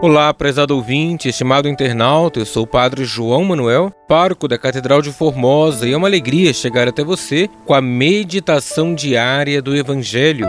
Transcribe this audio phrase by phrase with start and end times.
[0.00, 5.10] Olá, prezado ouvinte, estimado internauta, eu sou o Padre João Manuel, pároco da Catedral de
[5.10, 10.46] Formosa, e é uma alegria chegar até você com a meditação diária do Evangelho.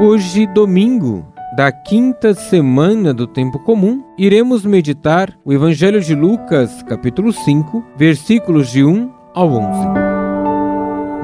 [0.00, 1.26] Hoje, domingo,
[1.56, 8.70] da quinta semana do tempo comum, iremos meditar o Evangelho de Lucas, capítulo 5, versículos
[8.70, 10.03] de 1 ao 11.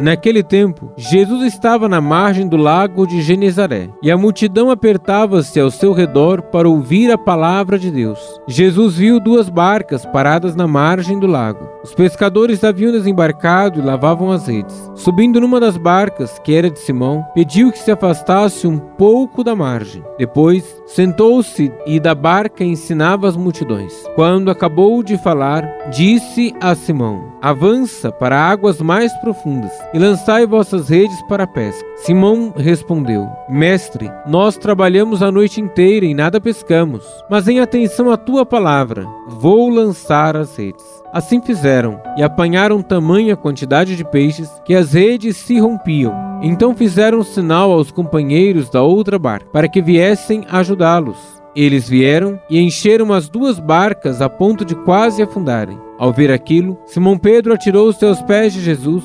[0.00, 5.70] Naquele tempo, Jesus estava na margem do lago de Genezaré, e a multidão apertava-se ao
[5.70, 8.18] seu redor para ouvir a palavra de Deus.
[8.48, 11.68] Jesus viu duas barcas paradas na margem do lago.
[11.84, 14.90] Os pescadores haviam desembarcado e lavavam as redes.
[14.94, 19.54] Subindo numa das barcas, que era de Simão, pediu que se afastasse um pouco da
[19.54, 20.02] margem.
[20.18, 23.92] Depois, sentou-se e da barca ensinava as multidões.
[24.14, 30.88] Quando acabou de falar, disse a Simão: Avança para águas mais profundas e lançai vossas
[30.88, 31.86] redes para a pesca.
[31.96, 38.16] Simão respondeu: Mestre, nós trabalhamos a noite inteira e nada pescamos, mas em atenção à
[38.16, 40.84] tua palavra, vou lançar as redes.
[41.12, 46.14] Assim fizeram, e apanharam tamanha quantidade de peixes que as redes se rompiam.
[46.40, 51.40] Então fizeram sinal aos companheiros da outra barca, para que viessem ajudá-los.
[51.54, 55.78] Eles vieram e encheram as duas barcas a ponto de quase afundarem.
[55.98, 59.04] Ao ver aquilo, Simão Pedro atirou os seus pés de Jesus,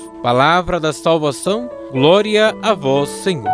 [0.21, 3.49] Palavra da salvação, glória a vós, Senhor.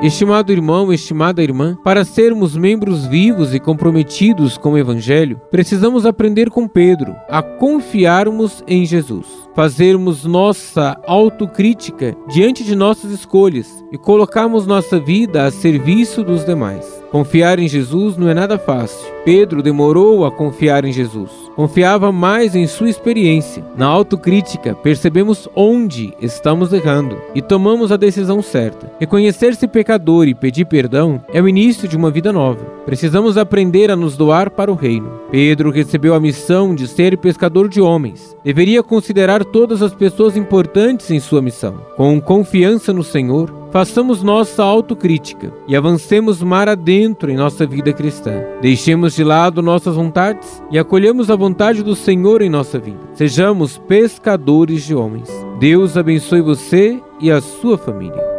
[0.00, 6.50] Estimado irmão, estimada irmã, para sermos membros vivos e comprometidos com o Evangelho, precisamos aprender
[6.50, 9.26] com Pedro a confiarmos em Jesus,
[9.56, 16.97] fazermos nossa autocrítica diante de nossas escolhas e colocarmos nossa vida a serviço dos demais.
[17.10, 19.08] Confiar em Jesus não é nada fácil.
[19.24, 21.30] Pedro demorou a confiar em Jesus.
[21.56, 23.64] Confiava mais em sua experiência.
[23.76, 28.90] Na autocrítica, percebemos onde estamos errando e tomamos a decisão certa.
[29.00, 32.64] Reconhecer-se pecador e pedir perdão é o início de uma vida nova.
[32.84, 35.10] Precisamos aprender a nos doar para o reino.
[35.30, 38.36] Pedro recebeu a missão de ser pescador de homens.
[38.44, 41.74] Deveria considerar todas as pessoas importantes em sua missão.
[41.96, 48.42] Com confiança no Senhor, façamos nossa autocrítica e avancemos mar adentro em nossa vida cristã.
[48.60, 52.98] Deixemos de lado nossas vontades e acolhemos a vontade do Senhor em nossa vida.
[53.14, 55.28] Sejamos pescadores de homens.
[55.58, 58.37] Deus abençoe você e a sua família.